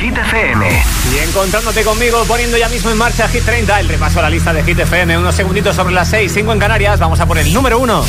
Hit 0.00 0.16
FM. 0.16 0.82
Y 1.12 1.18
encontrándote 1.28 1.82
conmigo, 1.82 2.24
poniendo 2.26 2.56
ya 2.56 2.68
mismo 2.68 2.90
en 2.90 2.98
marcha 2.98 3.26
Hit 3.28 3.44
30, 3.44 3.80
el 3.80 3.88
repaso 3.88 4.20
a 4.20 4.22
la 4.22 4.30
lista 4.30 4.52
de 4.52 4.62
Hit 4.62 4.78
FM. 4.78 5.18
Unos 5.18 5.34
segunditos 5.34 5.74
sobre 5.74 5.92
las 5.92 6.08
6, 6.08 6.30
5 6.32 6.52
en 6.52 6.58
Canarias. 6.58 7.00
Vamos 7.00 7.18
a 7.18 7.26
por 7.26 7.36
el 7.38 7.52
número 7.52 7.80
1. 7.80 8.04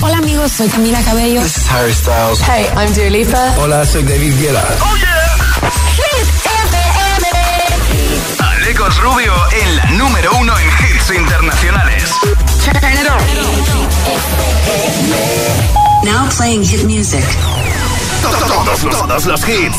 Hola 0.00 0.18
amigos, 0.18 0.50
soy 0.50 0.68
Camila 0.68 1.00
Cabello. 1.02 1.40
This 1.42 1.58
is 1.58 1.70
Harry 1.70 1.92
Styles. 1.92 2.40
Hey, 2.40 2.66
I'm 2.76 2.92
Dua 2.92 3.08
Lipa. 3.08 3.54
Hola, 3.58 3.86
soy 3.86 4.02
David 4.02 4.34
Guetta. 4.40 4.64
¡Oh, 4.80 4.96
yeah! 4.96 5.36
Hit 5.94 6.28
FM. 6.44 7.28
Alecos 8.40 8.96
Rubio 9.00 9.32
en 9.52 9.76
la 9.76 9.84
número 9.92 10.32
1 10.38 10.58
en 10.58 10.66
hits 10.66 11.10
internacionales. 11.10 12.10
Turn 12.64 12.76
it 12.76 13.08
on. 13.08 13.18
Now 16.04 16.28
playing 16.36 16.64
hit 16.64 16.84
music. 16.84 17.24
Todos 18.22 18.40
los, 18.66 18.80
todos 18.90 19.26
los 19.26 19.48
hits. 19.48 19.78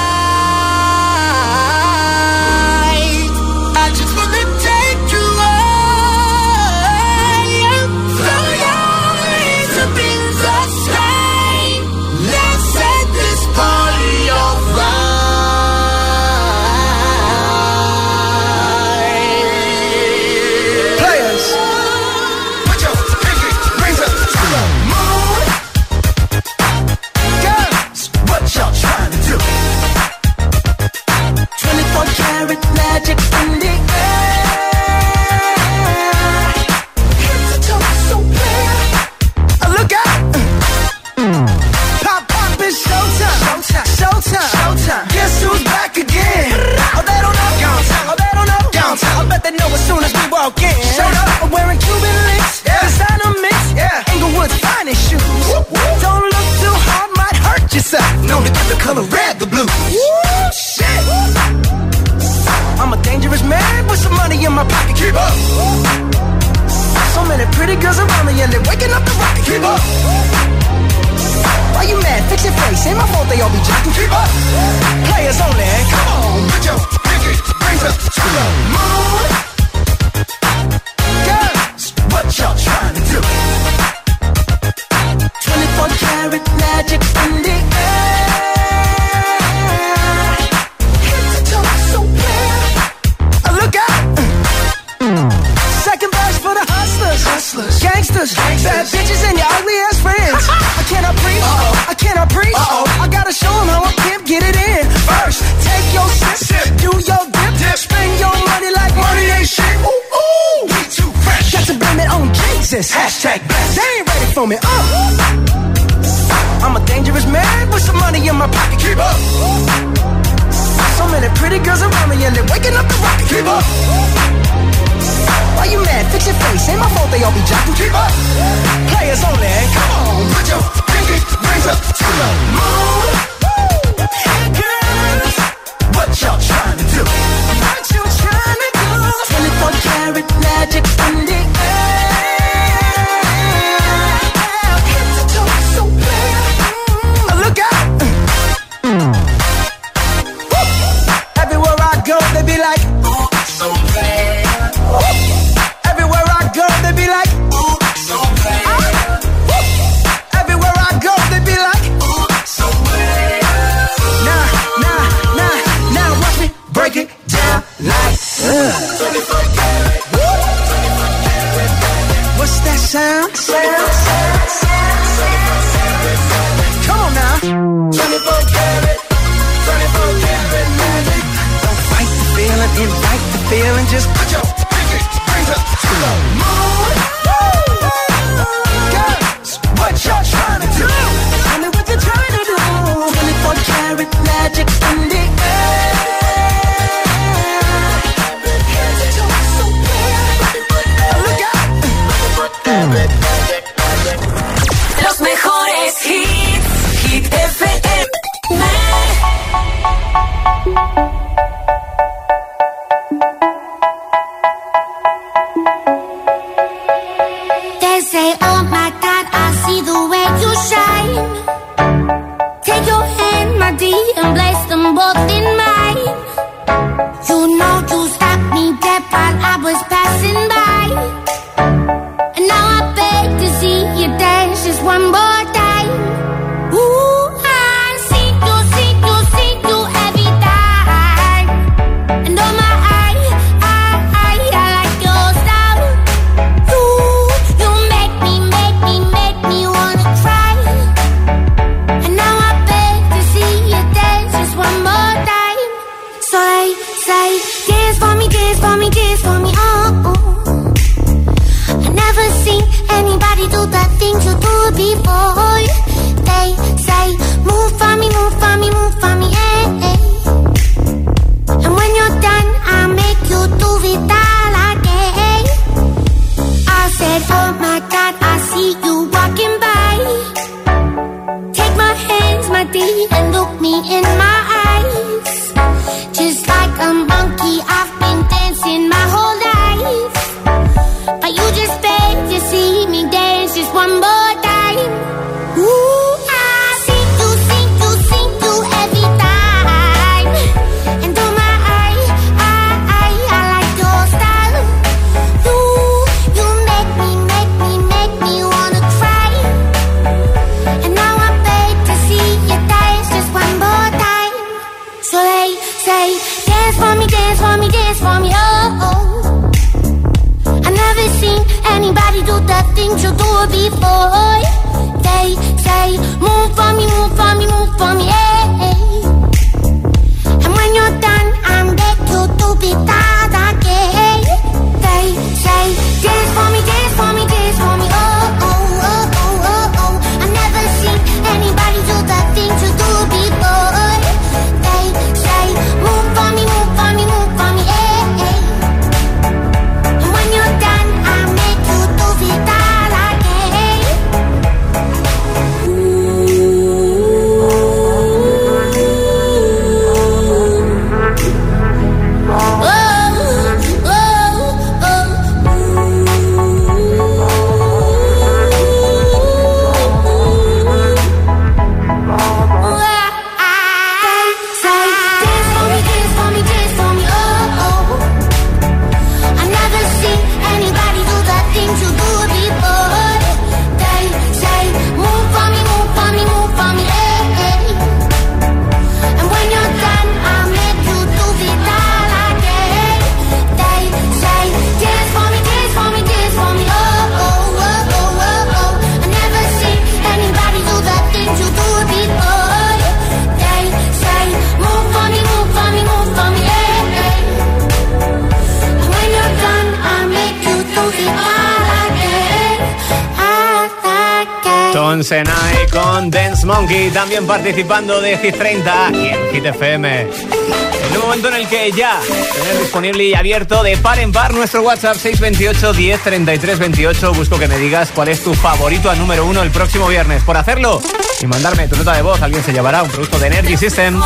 Monkey, 416.51 416.91
también 416.91 417.25
participando 417.25 418.01
de 418.01 418.17
Hit 418.17 418.37
30 418.37 418.91
y 418.93 419.07
en 419.07 419.31
Hit 419.31 419.45
FM. 419.45 420.01
En 420.01 420.97
un 420.97 421.01
momento 421.01 421.29
en 421.29 421.35
el 421.35 421.47
que 421.47 421.71
ya 421.71 421.97
tenés 422.35 422.59
disponible 422.59 423.05
y 423.05 423.13
abierto 423.13 423.63
de 423.63 423.77
par 423.77 423.99
en 423.99 424.11
par 424.11 424.33
nuestro 424.33 424.61
WhatsApp 424.61 424.97
628 424.97 425.73
10 425.73 426.01
33 426.01 426.59
28. 426.59 427.13
Busco 427.13 427.39
que 427.39 427.47
me 427.47 427.57
digas 427.57 427.91
cuál 427.95 428.09
es 428.09 428.21
tu 428.21 428.33
favorito 428.33 428.89
al 428.89 428.99
número 428.99 429.25
uno 429.25 429.43
el 429.43 429.51
próximo 429.51 429.87
viernes. 429.87 430.23
Por 430.23 430.35
hacerlo 430.35 430.81
y 431.21 431.25
mandarme 431.25 431.69
tu 431.69 431.77
nota 431.77 431.93
de 431.93 432.01
voz, 432.01 432.21
alguien 432.21 432.43
se 432.43 432.51
llevará 432.51 432.83
un 432.83 432.89
producto 432.89 433.17
de 433.17 433.27
Energy 433.27 433.55
System. 433.55 434.01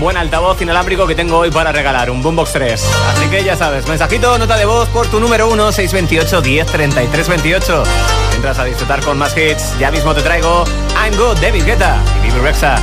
Buen 0.00 0.16
altavoz 0.16 0.60
inalámbrico 0.62 1.06
que 1.08 1.16
tengo 1.16 1.38
hoy 1.38 1.50
para 1.50 1.72
regalar, 1.72 2.08
un 2.10 2.22
Boombox 2.22 2.52
3. 2.52 2.84
Así 3.08 3.28
que 3.28 3.42
ya 3.42 3.56
sabes, 3.56 3.88
mensajito, 3.88 4.38
nota 4.38 4.56
de 4.56 4.64
voz 4.64 4.88
por 4.90 5.08
tu 5.08 5.18
número 5.18 5.48
1, 5.48 5.72
628 5.72 6.40
10 6.40 6.66
33 6.66 7.28
28. 7.28 7.82
Entras 8.36 8.58
a 8.60 8.64
disfrutar 8.64 9.00
con 9.04 9.18
más 9.18 9.36
hits. 9.36 9.76
Ya 9.78 9.90
mismo 9.90 10.14
te 10.14 10.22
traigo 10.22 10.64
I'm 11.04 11.16
Good, 11.16 11.38
David 11.40 11.64
Guetta 11.64 12.00
y 12.22 12.28
Bibi 12.28 12.38
Rexa. 12.40 12.76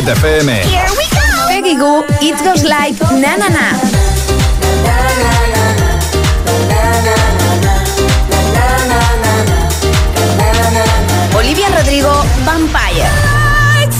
Hit 0.00 0.16
FM. 0.16 0.48
Here 0.64 0.88
we 0.96 1.06
go. 1.12 1.46
Peggy 1.48 1.74
Goo, 1.76 2.02
It 2.22 2.42
Goes 2.42 2.64
Like 2.64 2.98
Na 3.20 3.36
Na 3.36 3.48
Na. 3.48 4.80
Olivia 11.36 11.68
Rodrigo, 11.76 12.12
Vampire. 12.44 13.08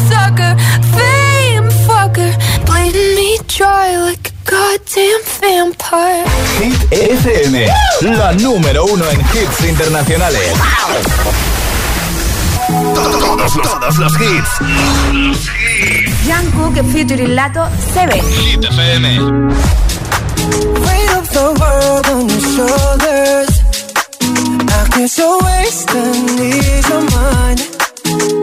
Sucker, 0.09 0.55
fame 0.95 1.69
fucker, 1.87 2.33
bleeding 2.67 3.15
me 3.17 3.39
dry 3.47 3.97
like 3.97 4.31
a 4.31 4.51
goddamn 4.51 5.23
vampire. 5.41 6.25
Hit 6.59 6.81
FM, 6.93 7.67
la 8.17 8.33
número 8.33 8.85
uno 8.85 9.05
en 9.11 9.21
hits 9.21 9.65
internacionales. 9.69 10.53
Todos 12.95 13.37
los, 13.37 13.53
todos 13.63 13.99
los 13.99 14.13
hits. 14.21 14.53
Jungkook 16.27 16.77
featuring 16.93 17.35
Lato, 17.35 17.69
Seven. 17.93 18.21
Hit 18.21 18.65
FM. 18.65 19.05
Weight 20.87 21.11
of 21.17 21.29
the 21.31 21.47
world 21.61 22.07
on 22.15 22.29
your 22.29 22.41
shoulders. 22.55 23.51
I 24.69 24.89
guess 24.97 25.19
you're 25.19 25.39
wasting 25.43 26.39
ease 26.39 26.89
your 26.89 27.03
mind. 27.11 27.61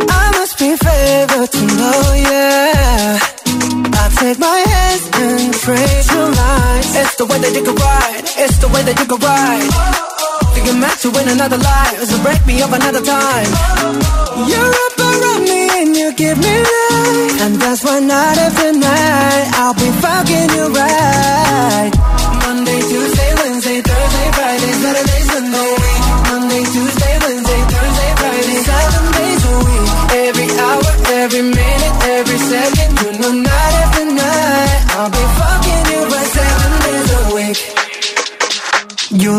I 0.10 0.32
must 0.38 0.58
be 0.60 0.76
favored 0.76 1.52
to 1.52 1.66
know, 1.80 2.14
yeah. 2.30 3.20
I 3.94 4.10
take 4.20 4.40
my 4.40 4.60
hands 4.72 5.10
and 5.14 5.54
trace 5.54 6.12
your 6.14 6.30
lines. 6.32 6.96
It's 6.96 7.16
the 7.16 7.26
way 7.26 7.40
that 7.40 7.54
you 7.54 7.64
can 7.64 7.76
ride. 7.76 8.24
It's 8.44 8.58
the 8.58 8.68
way 8.68 8.84
that 8.84 9.00
you 9.00 9.06
can 9.06 9.20
ride. 9.20 10.27
Meant 10.66 11.00
to 11.00 11.10
win 11.10 11.28
another 11.28 11.58
life, 11.58 12.04
so 12.04 12.22
break 12.22 12.46
me 12.46 12.62
up 12.62 12.72
another 12.72 13.02
time. 13.02 13.48
You're 14.48 14.74
around 15.00 15.44
me 15.44 15.70
and 15.82 15.96
you 15.98 16.14
give 16.14 16.38
me 16.38 16.60
life, 16.60 17.42
and 17.42 17.56
that's 17.56 17.84
why 17.84 18.00
night 18.00 18.38
after 18.38 18.74
night 18.74 19.52
I'll 19.56 19.74
be 19.74 19.90
fucking 20.02 20.50
you 20.56 20.68
right. 20.68 21.97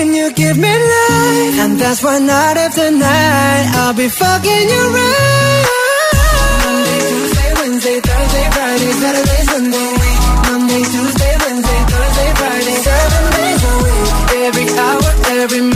and 0.00 0.14
you 0.14 0.32
give 0.32 0.56
me 0.58 0.72
life. 0.92 1.56
And 1.64 1.74
that's 1.80 2.02
why 2.02 2.18
night 2.18 2.56
after 2.56 2.90
night 2.90 3.66
I'll 3.80 3.94
be 3.94 4.08
fucking 4.08 4.66
you 4.74 4.82
right. 4.96 5.66
Monday, 6.64 7.00
Tuesday, 7.10 7.50
Wednesday, 7.60 7.98
Thursday, 8.08 8.46
Friday, 8.56 8.92
Saturday, 9.02 9.42
Sunday. 9.52 9.90
Monday, 10.46 10.82
Tuesday, 10.92 11.34
Wednesday, 11.44 11.80
Thursday, 11.92 12.30
Friday, 12.40 12.76
seven 12.88 13.24
days 13.36 13.62
a 13.70 13.74
week. 13.84 14.10
Every 14.46 14.68
hour, 14.84 15.10
every 15.42 15.60
minute, 15.62 15.75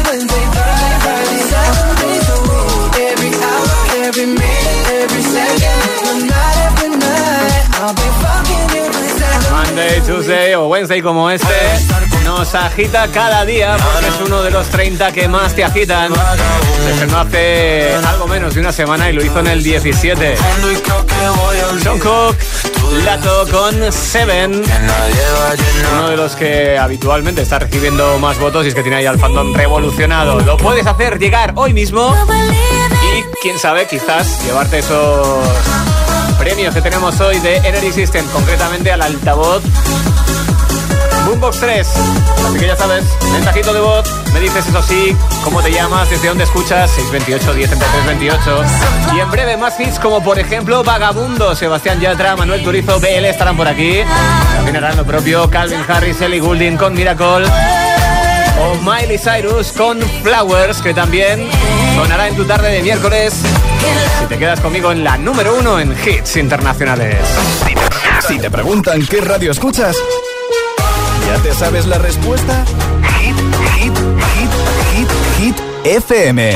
Monday, 9.81 10.01
Tuesday 10.01 10.53
o 10.53 10.67
Wednesday 10.67 11.01
como 11.01 11.29
este 11.29 11.47
nos 12.23 12.53
agita 12.53 13.07
cada 13.07 13.43
día 13.45 13.77
porque 13.77 14.09
es 14.09 14.21
uno 14.23 14.43
de 14.43 14.51
los 14.51 14.67
30 14.67 15.11
que 15.11 15.27
más 15.27 15.55
te 15.55 15.63
agitan. 15.63 16.13
Se 16.83 16.91
estrenó 16.91 17.19
hace 17.19 17.95
algo 18.05 18.27
menos 18.27 18.53
de 18.53 18.59
una 18.59 18.71
semana 18.71 19.09
y 19.09 19.13
lo 19.13 19.23
hizo 19.23 19.39
en 19.39 19.47
el 19.47 19.63
17. 19.63 20.35
Jungkook, 21.83 22.35
Lato 23.03 23.47
con 23.49 23.91
Seven. 23.91 24.63
Uno 25.93 26.09
de 26.09 26.17
los 26.17 26.35
que 26.35 26.77
habitualmente 26.77 27.41
está 27.41 27.59
recibiendo 27.59 28.19
más 28.19 28.37
votos 28.37 28.65
y 28.65 28.69
es 28.69 28.75
que 28.75 28.83
tiene 28.83 28.97
ahí 28.97 29.05
al 29.07 29.19
fandom 29.19 29.53
revolucionado. 29.55 30.39
Lo 30.41 30.57
puedes 30.57 30.85
hacer 30.85 31.17
llegar 31.17 31.53
hoy 31.55 31.73
mismo 31.73 32.15
y 33.17 33.23
quién 33.41 33.57
sabe, 33.57 33.87
quizás 33.87 34.43
llevarte 34.43 34.79
esos 34.79 35.39
premios 36.41 36.73
que 36.73 36.81
tenemos 36.81 37.21
hoy 37.21 37.37
de 37.37 37.57
Energy 37.57 37.91
System, 37.91 38.25
concretamente 38.29 38.91
al 38.91 39.03
altavoz 39.03 39.61
Boombox 41.27 41.59
3. 41.59 41.87
Así 42.47 42.57
que 42.57 42.65
ya 42.65 42.75
sabes, 42.75 43.03
mensajito 43.31 43.71
de 43.71 43.79
voz, 43.79 44.09
me 44.33 44.39
dices 44.39 44.65
eso 44.67 44.81
sí, 44.81 45.15
cómo 45.43 45.61
te 45.61 45.71
llamas, 45.71 46.09
desde 46.09 46.29
dónde 46.29 46.45
escuchas, 46.45 46.89
628 46.89 47.53
1033 47.53 48.05
28. 48.07 48.63
Y 49.15 49.19
en 49.19 49.29
breve 49.29 49.55
más 49.55 49.79
hits 49.79 49.99
como 49.99 50.23
por 50.23 50.39
ejemplo 50.39 50.83
Vagabundo, 50.83 51.53
Sebastián 51.53 51.99
Yatra, 51.99 52.35
Manuel 52.35 52.63
Turizo, 52.63 52.99
BL 52.99 53.25
estarán 53.25 53.55
por 53.55 53.67
aquí. 53.67 53.99
También 54.55 54.77
harán 54.77 54.97
lo 54.97 55.05
propio 55.05 55.47
Calvin 55.47 55.85
Harris, 55.87 56.21
Ellie 56.21 56.39
Goulding 56.39 56.75
con 56.75 56.95
Miracle. 56.95 57.45
O 58.61 58.75
Miley 58.75 59.17
Cyrus 59.17 59.71
con 59.71 59.99
Flowers, 60.23 60.81
que 60.81 60.93
también 60.93 61.49
sonará 61.95 62.27
en 62.27 62.35
tu 62.35 62.45
tarde 62.45 62.71
de 62.71 62.83
miércoles. 62.83 63.33
Si 64.19 64.25
te 64.27 64.37
quedas 64.37 64.59
conmigo 64.59 64.91
en 64.91 65.03
la 65.03 65.17
número 65.17 65.55
uno 65.57 65.79
en 65.79 65.91
hits 65.91 66.37
internacionales. 66.37 67.17
Si 68.27 68.37
te 68.37 68.51
preguntan 68.51 69.03
qué 69.07 69.19
radio 69.21 69.51
escuchas, 69.51 69.95
¿ya 71.27 71.41
te 71.41 71.53
sabes 71.55 71.87
la 71.87 71.97
respuesta? 71.97 72.63
Hit, 73.19 73.35
hit, 73.77 73.97
hit, 74.35 74.51
hit, 74.93 75.09
hit 75.39 75.55
FM. 75.83 76.55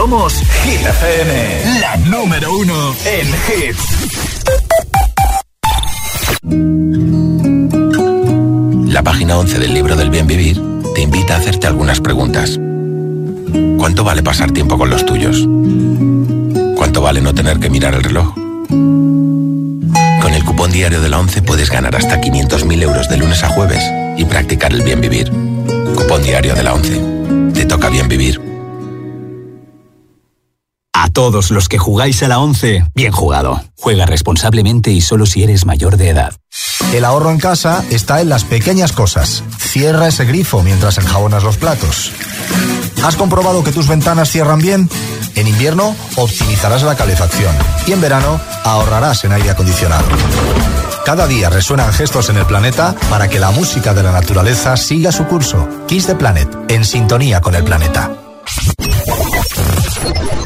Somos 0.01 0.33
Hit 0.33 0.81
FM, 0.81 1.79
la 1.79 1.95
número 2.09 2.57
uno 2.57 2.95
en 3.05 3.27
hits. 3.45 4.09
La 8.91 9.03
página 9.03 9.37
11 9.37 9.59
del 9.59 9.75
libro 9.75 9.95
del 9.95 10.09
bien 10.09 10.25
vivir 10.25 10.59
te 10.95 11.01
invita 11.01 11.35
a 11.35 11.37
hacerte 11.37 11.67
algunas 11.67 12.01
preguntas. 12.01 12.59
¿Cuánto 13.77 14.03
vale 14.03 14.23
pasar 14.23 14.49
tiempo 14.49 14.75
con 14.75 14.89
los 14.89 15.05
tuyos? 15.05 15.47
¿Cuánto 16.75 17.03
vale 17.03 17.21
no 17.21 17.35
tener 17.35 17.59
que 17.59 17.69
mirar 17.69 17.93
el 17.93 18.01
reloj? 18.01 18.33
Con 18.33 20.33
el 20.33 20.43
cupón 20.43 20.71
diario 20.71 20.99
de 20.99 21.09
la 21.09 21.19
11 21.19 21.43
puedes 21.43 21.69
ganar 21.69 21.95
hasta 21.95 22.19
500.000 22.19 22.81
euros 22.81 23.07
de 23.07 23.17
lunes 23.17 23.43
a 23.43 23.49
jueves 23.49 23.83
y 24.17 24.25
practicar 24.25 24.73
el 24.73 24.81
bien 24.81 24.99
vivir. 24.99 25.31
Cupón 25.95 26.23
diario 26.23 26.55
de 26.55 26.63
la 26.63 26.73
11. 26.73 27.51
Te 27.53 27.65
toca 27.65 27.89
bien 27.89 28.07
vivir. 28.07 28.50
Todos 31.13 31.51
los 31.51 31.67
que 31.67 31.77
jugáis 31.77 32.23
a 32.23 32.27
la 32.27 32.39
11, 32.39 32.85
bien 32.95 33.11
jugado. 33.11 33.61
Juega 33.77 34.05
responsablemente 34.05 34.91
y 34.91 35.01
solo 35.01 35.25
si 35.25 35.43
eres 35.43 35.65
mayor 35.65 35.97
de 35.97 36.09
edad. 36.09 36.33
El 36.93 37.03
ahorro 37.03 37.31
en 37.31 37.39
casa 37.39 37.83
está 37.89 38.21
en 38.21 38.29
las 38.29 38.45
pequeñas 38.45 38.93
cosas. 38.93 39.43
Cierra 39.59 40.07
ese 40.07 40.25
grifo 40.25 40.63
mientras 40.63 40.97
enjabonas 40.97 41.43
los 41.43 41.57
platos. 41.57 42.11
¿Has 43.03 43.15
comprobado 43.15 43.63
que 43.63 43.71
tus 43.71 43.87
ventanas 43.87 44.29
cierran 44.29 44.59
bien? 44.59 44.89
En 45.35 45.47
invierno 45.47 45.95
optimizarás 46.15 46.83
la 46.83 46.95
calefacción 46.95 47.55
y 47.87 47.93
en 47.93 48.01
verano 48.01 48.39
ahorrarás 48.63 49.23
en 49.25 49.33
aire 49.33 49.49
acondicionado. 49.49 50.05
Cada 51.05 51.27
día 51.27 51.49
resuenan 51.49 51.91
gestos 51.93 52.29
en 52.29 52.37
el 52.37 52.45
planeta 52.45 52.95
para 53.09 53.27
que 53.27 53.39
la 53.39 53.51
música 53.51 53.93
de 53.93 54.03
la 54.03 54.11
naturaleza 54.11 54.77
siga 54.77 55.11
su 55.11 55.25
curso. 55.25 55.67
Kiss 55.87 56.05
the 56.07 56.15
Planet, 56.15 56.47
en 56.69 56.85
sintonía 56.85 57.41
con 57.41 57.55
el 57.55 57.63
planeta. 57.63 58.11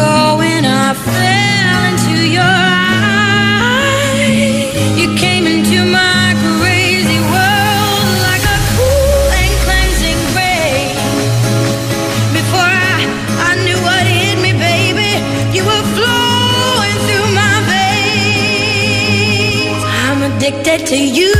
was 0.00 0.08
going. 0.36 0.64
I 0.64 0.94
fell 0.94 1.84
into 1.90 2.16
your 2.28 2.54
eyes. 3.62 3.98
You 4.98 5.08
came 5.16 5.46
into 5.46 5.84
my 5.84 6.34
crazy 6.58 7.20
world 7.20 8.06
like 8.26 8.44
a 8.44 8.58
cool 8.76 9.30
and 9.42 9.52
cleansing 9.64 10.20
rain. 10.36 10.96
Before 12.32 12.72
I, 12.96 13.00
I 13.48 13.50
knew 13.64 13.78
what 13.86 14.04
hit 14.06 14.36
me, 14.40 14.52
baby, 14.52 15.10
you 15.56 15.62
were 15.64 15.86
flowing 15.96 16.96
through 17.06 17.28
my 17.34 17.56
veins. 17.72 19.02
I'm 20.04 20.20
addicted 20.30 20.80
to 20.88 20.96
you, 20.96 21.32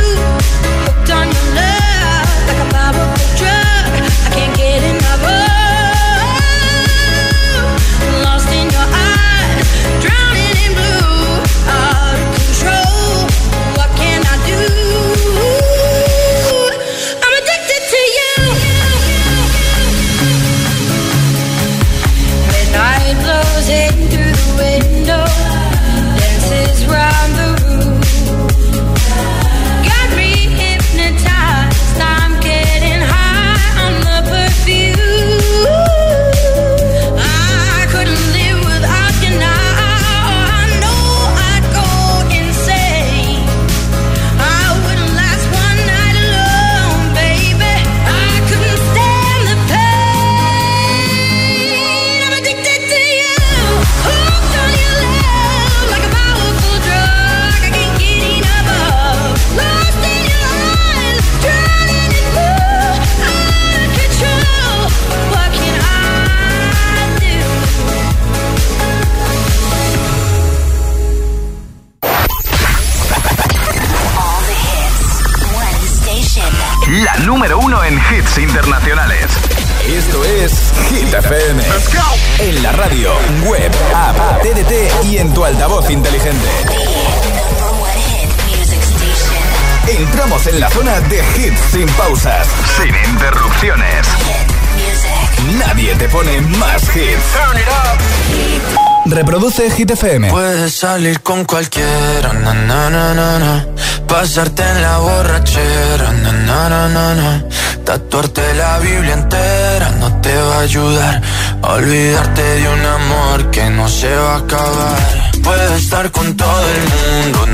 Reproduce 99.21 99.69
Hit 99.69 99.91
FM. 99.91 100.29
Puedes 100.29 100.73
salir 100.73 101.21
con 101.21 101.45
cualquiera, 101.45 102.33
na, 102.33 102.55
na, 102.55 102.89
na, 102.89 103.13
na, 103.13 103.67
pasarte 104.07 104.63
en 104.63 104.81
la 104.81 104.97
borrachera, 104.97 106.11
na, 106.11 107.43
tatuarte 107.85 108.41
la 108.55 108.79
Biblia 108.79 109.13
entera 109.13 109.91
no 109.99 110.19
te 110.21 110.35
va 110.35 110.55
a 110.55 110.59
ayudar 110.61 111.21
a 111.61 111.73
olvidarte 111.73 112.41
de 112.41 112.67
un 112.67 112.83
amor 112.83 113.51
que 113.51 113.69
no 113.69 113.87
se 113.87 114.11
va 114.11 114.33
a 114.33 114.37
acabar. 114.37 114.97
Puedes 115.43 115.83
estar 115.83 116.09
con 116.09 116.35
todo 116.35 116.65
el 116.75 116.81
mundo, 116.91 117.45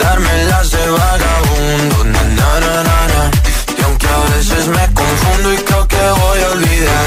darme 0.00 0.44
las 0.44 0.70
de 0.70 0.90
vagabundo, 0.90 1.96
y 3.78 3.82
aunque 3.82 4.06
a 4.06 4.34
veces 4.34 4.66
me 4.66 4.94
confundo 4.94 5.52
y 5.52 5.56
creo 5.58 5.86
que 5.86 5.96
voy 5.96 6.40
a 6.40 6.50
olvidar, 6.52 7.06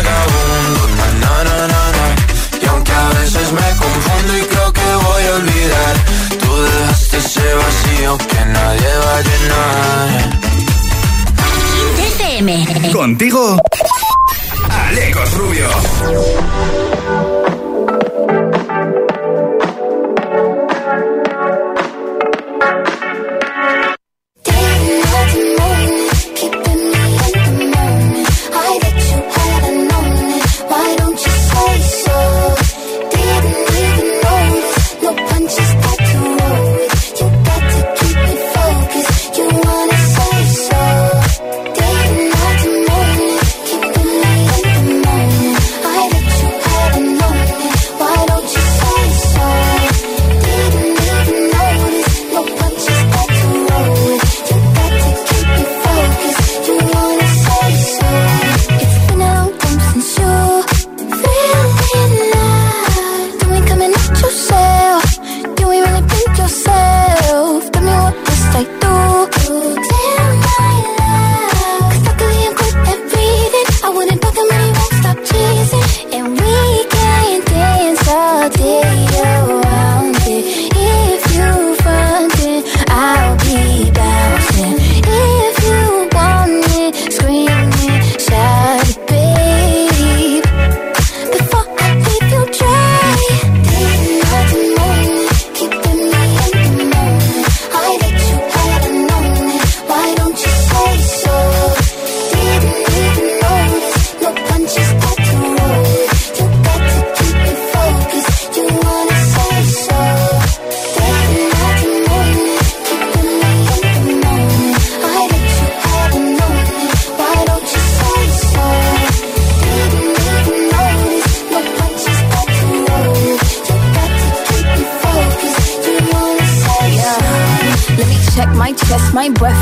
vacío 8.11 8.27
que 8.27 8.45
nadie 8.45 8.87
va 8.97 9.17
a 9.17 9.21
llenar. 9.21 10.09
FM. 11.97 12.91
Contigo, 12.91 13.57
Alecos 14.69 15.33
Rubio. 15.33 16.90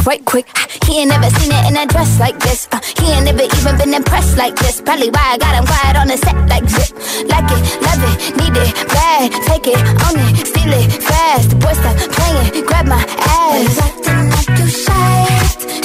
right 0.09 0.25
quick. 0.25 0.47
He 0.85 1.01
ain't 1.01 1.09
never 1.09 1.29
seen 1.37 1.51
it 1.53 1.63
in 1.69 1.77
a 1.77 1.85
dress 1.85 2.19
like 2.19 2.39
this. 2.39 2.67
Uh, 2.71 2.79
he 2.97 3.05
ain't 3.13 3.25
never 3.25 3.45
even 3.45 3.77
been 3.77 3.93
impressed 3.93 4.37
like 4.37 4.55
this. 4.55 4.81
Probably 4.81 5.11
why 5.11 5.25
I 5.33 5.37
got 5.37 5.53
him 5.53 5.65
quiet 5.69 5.95
on 6.01 6.07
the 6.07 6.17
set 6.17 6.37
like 6.49 6.65
zip. 6.65 6.89
Like 7.29 7.49
it, 7.53 7.61
love 7.85 8.01
it, 8.09 8.17
need 8.39 8.55
it, 8.57 8.73
bad. 8.89 9.29
Take 9.45 9.67
it, 9.69 9.77
own 10.05 10.17
it, 10.25 10.47
steal 10.49 10.73
it, 10.73 10.87
fast. 11.09 11.51
The 11.51 11.57
boy 11.61 11.73
stop 11.77 11.95
playing, 12.17 12.65
grab 12.65 12.87
my 12.87 13.01
ass. 13.37 13.77
Acting 13.85 14.25
like 14.33 14.51
you 14.57 14.67
shy. 14.83 15.21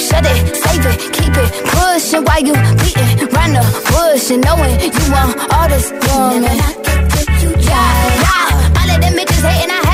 Shut 0.06 0.24
it, 0.32 0.40
save 0.56 0.86
it, 0.88 0.98
keep 1.12 1.34
it, 1.44 1.50
pushin'. 1.68 2.24
while 2.24 2.40
you 2.48 2.56
beating 2.80 3.28
round 3.36 3.52
the 3.60 3.64
bush 3.92 4.30
and 4.32 4.40
knowing 4.40 4.72
you 4.80 5.04
want 5.12 5.36
all 5.52 5.68
this 5.68 5.92
woman. 5.92 6.48
Never 6.48 6.64
not 6.64 6.76
get 7.12 7.28
you, 7.44 7.50
yeah. 7.60 8.24
yeah. 8.24 8.78
All 8.80 8.88
of 8.88 8.98
them 9.04 9.12
bitches 9.20 9.44
hating, 9.44 9.68
I 9.68 9.93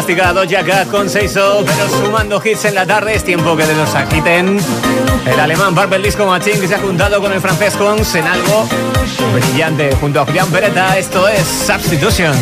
fantástica 0.00 0.32
Doja 0.32 0.64
Cat 0.64 0.88
con 0.88 1.10
6 1.10 1.34
pero 1.66 1.88
sumando 1.90 2.40
hits 2.42 2.64
en 2.64 2.74
la 2.74 2.86
tarde 2.86 3.14
es 3.14 3.22
tiempo 3.22 3.54
que 3.54 3.66
de 3.66 3.74
los 3.74 3.94
agiten. 3.94 4.58
El 5.26 5.38
alemán 5.38 5.74
Purple 5.74 5.98
Disco 5.98 6.24
Machine 6.24 6.58
que 6.58 6.68
se 6.68 6.74
ha 6.74 6.78
juntado 6.78 7.20
con 7.20 7.30
el 7.32 7.40
francés 7.40 7.76
Cons 7.76 8.14
en 8.14 8.26
algo 8.26 8.66
brillante 9.34 9.94
junto 10.00 10.22
a 10.22 10.24
Julián 10.24 10.48
Pereta. 10.50 10.96
Esto 10.96 11.28
es 11.28 11.46
Substitution. 11.46 12.34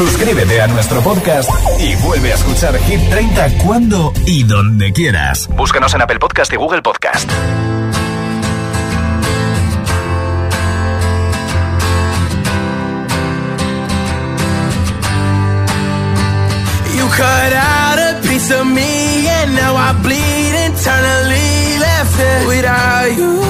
Suscríbete 0.00 0.62
a 0.62 0.66
nuestro 0.66 1.02
podcast 1.02 1.50
y 1.78 1.94
vuelve 1.96 2.32
a 2.32 2.34
escuchar 2.34 2.74
Hit 2.78 3.10
30 3.10 3.58
cuando 3.58 4.14
y 4.24 4.44
donde 4.44 4.94
quieras. 4.94 5.46
Búscanos 5.54 5.92
en 5.92 6.00
Apple 6.00 6.18
Podcast 6.18 6.50
y 6.54 6.56
Google 6.56 6.80
Podcast. 6.80 7.30
You 16.96 17.06
cut 17.08 17.52
out 17.52 17.98
a 17.98 18.20
piece 18.22 18.50
of 18.52 18.64
me 18.64 19.28
and 19.28 19.54
now 19.54 19.76
I 19.76 19.92
bleed 20.02 20.54
internally 20.64 21.78
left 21.78 22.18
it 22.18 22.48
without 22.48 23.12
you, 23.18 23.49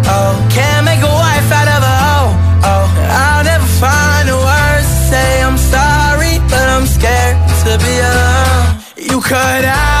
You 9.11 9.19
cut 9.19 9.65
out 9.65 10.00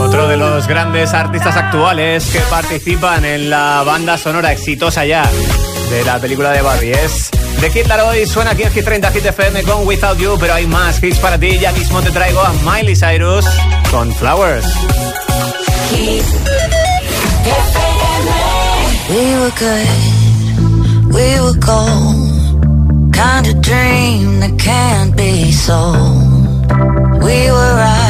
Otro 0.00 0.26
de 0.26 0.36
los 0.36 0.66
grandes 0.66 1.14
artistas 1.14 1.56
actuales 1.56 2.24
que 2.32 2.40
participan 2.50 3.24
en 3.24 3.48
la 3.48 3.84
banda 3.84 4.18
sonora 4.18 4.50
exitosa 4.50 5.04
ya 5.04 5.22
de 5.90 6.04
la 6.04 6.18
película 6.18 6.50
de 6.50 6.60
Barbie 6.60 6.90
es 6.90 7.30
The 7.60 7.70
Kid 7.70 7.86
Laroi. 7.86 8.26
Suena 8.26 8.50
aquí 8.50 8.64
en 8.64 8.72
Hit 8.72 8.84
30 8.84 9.12
Hit 9.12 9.26
FM 9.26 9.62
con 9.62 9.86
Without 9.86 10.18
You, 10.18 10.36
pero 10.40 10.54
hay 10.54 10.66
más 10.66 11.00
hits 11.00 11.18
para 11.18 11.38
ti. 11.38 11.56
Ya 11.60 11.70
mismo 11.70 12.00
te 12.02 12.10
traigo 12.10 12.40
a 12.40 12.52
Miley 12.64 12.96
Cyrus 12.96 13.46
con 13.92 14.12
Flowers. 14.12 14.66
We 19.08 19.36
were 19.38 19.52
good, 19.56 21.14
we 21.14 21.40
were 21.40 21.58
gold. 21.60 23.12
Kind 23.12 23.46
of 23.46 23.60
dream 23.60 24.40
that 24.40 24.58
can't 24.58 25.16
be 25.16 25.52
sold. 25.52 26.72
We 27.22 27.52
were 27.52 27.74
right 27.76 28.09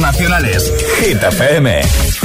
internacionales. 0.00 0.72
Hit. 1.02 2.19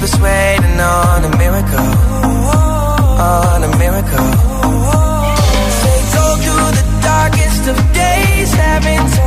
Keep 0.00 0.22
waiting 0.22 0.80
on 0.80 1.24
a 1.24 1.36
miracle, 1.36 1.88
on 3.20 3.64
a 3.64 3.78
miracle. 3.78 4.28
Say 5.80 5.98
go 6.14 6.26
through 6.42 6.70
the 6.78 6.84
darkest 7.02 7.68
of 7.68 7.76
days, 7.92 8.52
having 8.52 9.17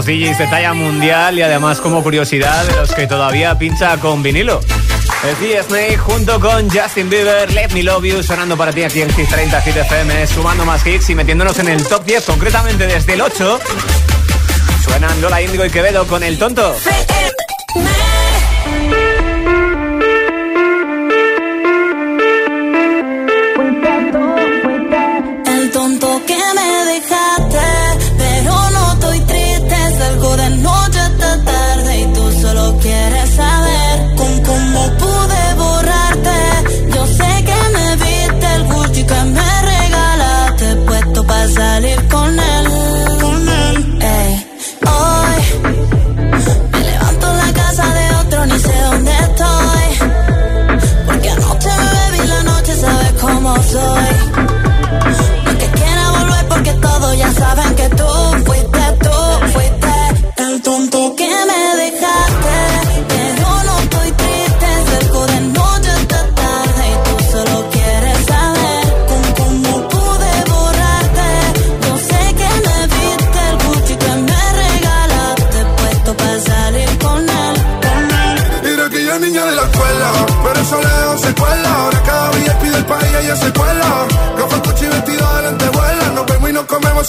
DJs 0.00 0.38
de 0.38 0.46
talla 0.46 0.72
mundial 0.72 1.38
y 1.38 1.42
además 1.42 1.78
como 1.78 2.02
curiosidad 2.02 2.64
de 2.64 2.76
los 2.76 2.94
que 2.94 3.06
todavía 3.06 3.58
pincha 3.58 3.98
con 3.98 4.22
vinilo. 4.22 4.58
Es 5.22 5.66
Snake 5.66 5.98
junto 5.98 6.40
con 6.40 6.70
Justin 6.70 7.10
Bieber, 7.10 7.52
Let 7.52 7.68
Me 7.74 7.82
Love 7.82 8.04
You, 8.04 8.22
sonando 8.22 8.56
para 8.56 8.72
ti 8.72 8.82
aquí 8.84 9.02
en 9.02 9.10
Hit 9.12 9.28
30 9.28 9.60
Hit 9.60 9.76
FM, 9.76 10.26
sumando 10.26 10.64
más 10.64 10.84
hits 10.86 11.10
y 11.10 11.14
metiéndonos 11.14 11.58
en 11.58 11.68
el 11.68 11.86
top 11.86 12.04
10, 12.06 12.24
concretamente 12.24 12.86
desde 12.86 13.12
el 13.12 13.20
8. 13.20 13.60
Suenan 14.82 15.20
Lola 15.20 15.42
Índigo 15.42 15.66
y 15.66 15.70
Quevedo 15.70 16.06
con 16.06 16.22
El 16.22 16.38
Tonto. 16.38 16.74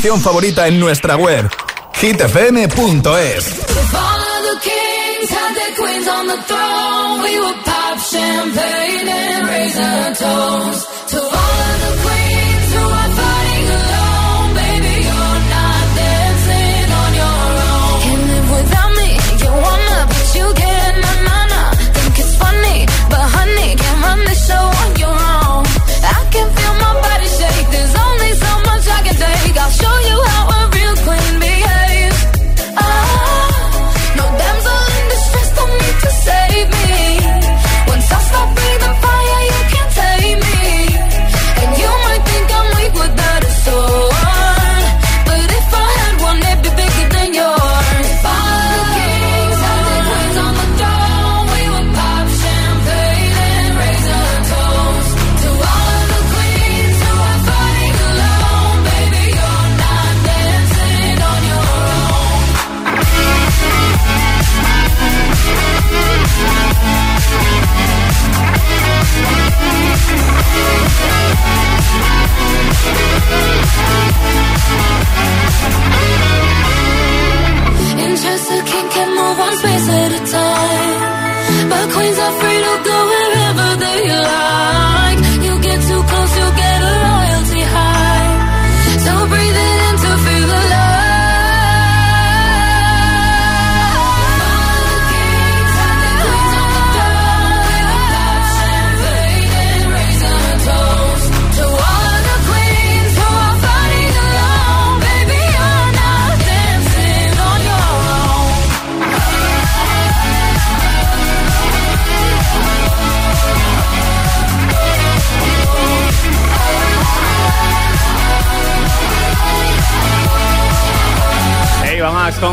canción 0.00 0.20
favorita 0.22 0.66
en 0.66 0.80
nuestra 0.80 1.14
web 1.14 1.50
hitfm.es. 2.00 3.60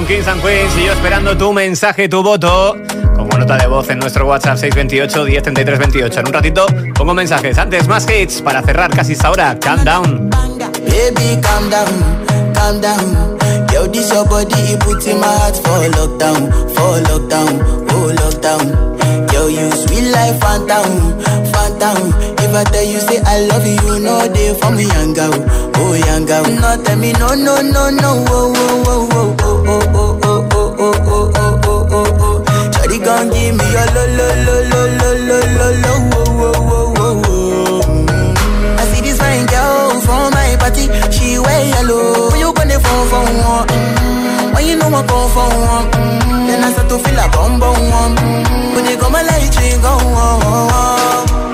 Kings 0.08 0.28
and 0.30 0.42
Queens 0.42 0.72
y 0.78 0.86
yo 0.86 0.94
esperando 0.94 1.38
tu 1.38 1.52
mensaje, 1.52 2.08
tu 2.08 2.24
voto. 2.24 2.78
Como 3.14 3.38
nota 3.38 3.58
de 3.58 3.68
voz 3.68 3.90
en 3.90 4.00
nuestro 4.00 4.26
WhatsApp 4.26 4.58
628 4.58 5.26
1033 5.26 5.80
28. 5.80 6.20
En 6.22 6.28
un 6.28 6.34
ratito 6.34 6.66
pongo 6.96 7.14
mensajes. 7.14 7.58
Antes, 7.58 7.90
más 7.90 8.10
hits 8.10 8.42
para 8.42 8.62
cerrar 8.62 8.90
casi 8.90 9.14
esta 9.14 9.32
hora. 9.32 9.58
Calm 9.60 9.84
down. 9.84 10.30
Baby, 10.30 11.42
calm 11.42 11.70
down, 11.70 12.54
calm 12.54 12.80
down. 12.80 13.27
This 13.94 14.12
your 14.12 14.26
body, 14.26 14.54
it 14.74 14.80
puts 14.82 15.08
in 15.08 15.20
my 15.20 15.28
heart 15.28 15.56
for 15.58 15.80
lockdown, 15.98 16.52
for 16.76 17.02
lockdown, 17.10 17.54
oh 17.92 18.14
lockdown. 18.20 19.34
Yo, 19.34 19.48
you 19.48 19.72
sweet 19.72 20.12
life, 20.12 20.40
phantom, 20.40 21.18
phantom. 21.52 22.14
If 22.40 22.54
I 22.54 22.64
tell 22.66 22.84
you 22.84 23.00
say 23.00 23.20
I 23.26 23.40
love 23.48 23.66
you, 23.66 24.00
no 24.00 24.28
day 24.34 24.54
for 24.60 24.72
me, 24.72 24.86
girl, 25.16 25.34
oh 25.76 25.94
girl. 26.28 26.44
No, 26.46 26.84
tell 26.84 26.98
me 26.98 27.14
no, 27.14 27.34
no, 27.34 27.62
no, 27.62 27.90
no, 27.90 28.26
oh, 28.28 28.54
oh, 28.56 28.84
oh, 28.88 29.08
oh, 29.12 29.38
oh, 29.40 29.82
oh, 29.88 30.20
oh, 30.24 30.48
oh, 30.52 30.52
oh, 30.52 30.76
oh, 30.80 30.96
oh, 31.08 31.32
oh, 31.36 31.62
oh, 31.64 31.88
oh, 31.90 32.18
oh. 32.20 32.70
Shawty 32.74 33.04
gon' 33.04 33.30
give 33.30 33.56
me 33.56 33.66
your 33.72 33.88
lo, 33.96 34.04
lo, 34.18 34.28
lo, 34.46 34.56
lo, 34.70 34.82
lo, 35.00 35.10
lo, 35.26 35.38
lo, 35.58 35.68
lo, 35.82 36.17
for. 43.10 43.66
When 44.54 44.66
you 44.68 44.76
know 44.76 44.88
I 44.88 45.04
come 45.08 45.30
for 45.36 45.50
one? 45.74 45.88
Then 46.48 46.64
I 46.64 46.72
start 46.72 46.90
to 46.90 46.98
feel 46.98 47.20
a 47.20 47.28
bum 47.30 47.60
bum 47.60 47.80
one. 47.90 48.16
When 48.76 48.86
you 48.86 48.98
come 48.98 49.12
my 49.12 49.22
light 49.22 49.56
ring 49.60 49.82
go 49.82 49.90
on. 49.90 50.38
Yeah, 51.28 51.47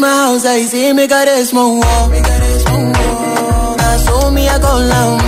my 0.00 0.08
house, 0.08 0.44
ahí 0.46 0.66
sí 0.66 0.92
me 0.94 1.06
cares, 1.06 1.52
mongo. 1.52 2.08
Me 2.08 2.22
cares, 2.22 2.64
mongo. 2.70 3.76
Asumía 3.78 4.58
con 4.60 4.88
la 4.88 5.19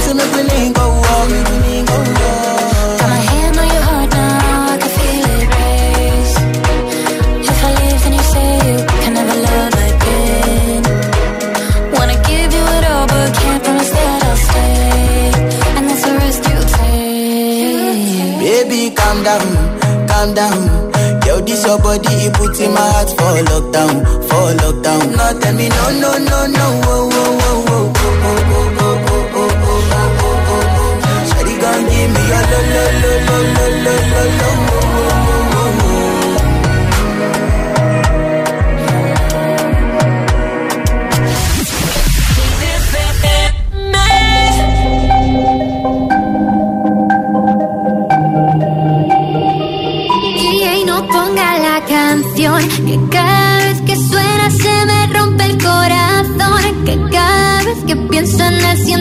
body, 21.99 22.15
it 22.27 22.33
puts 22.35 22.61
in 22.61 22.73
my 22.73 22.81
heart 22.81 23.11
for 23.11 23.33
lockdown, 23.51 23.95
for 24.29 24.47
lockdown. 24.63 25.05
No, 25.17 25.27
tell 25.41 25.55
me 25.55 25.69
no, 25.69 25.85
no, 26.03 26.11
no, 26.31 26.39
no, 26.47 26.67
oh, 26.85 27.11
oh, 27.13 27.39
oh, 27.39 27.63
oh, 27.69 27.93
oh, 27.93 28.41
oh, 28.53 28.81
oh, 28.81 28.85
oh, 28.85 29.13
oh, 29.13 29.33
oh, 29.35 29.53
oh, 29.65 29.93
oh, 29.93 30.39
oh, 30.53 30.61
oh. 30.73 31.29
Shawty 31.29 31.55
gon' 31.61 31.85
give 31.93 32.11
me 32.15 32.23
your 32.33 32.45
lo, 32.53 32.61
lo, 32.75 32.85
lo, 33.02 33.02